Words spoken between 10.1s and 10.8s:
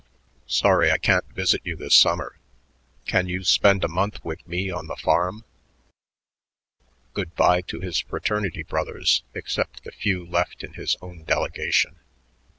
left in